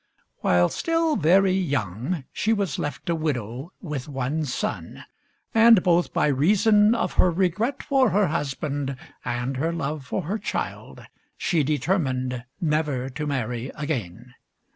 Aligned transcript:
While 0.39 0.69
still 0.69 1.15
very 1.15 1.51
young, 1.53 2.23
she 2.33 2.53
was 2.53 2.79
left 2.79 3.07
a 3.07 3.13
widow 3.13 3.71
with 3.83 4.09
one 4.09 4.45
son; 4.45 5.05
and, 5.53 5.83
both 5.83 6.11
by 6.11 6.25
reason 6.25 6.95
of 6.95 7.13
her 7.21 7.29
regret 7.29 7.83
for 7.83 8.09
her 8.09 8.29
husband 8.29 8.95
and 9.23 9.57
her 9.57 9.71
love 9.71 10.03
for 10.03 10.23
her 10.23 10.39
child, 10.39 11.03
she 11.37 11.61
determined 11.61 12.45
never 12.59 13.09
to 13.11 13.27
marry 13.27 13.69
again. 13.75 14.33